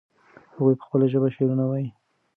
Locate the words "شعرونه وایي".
1.35-1.89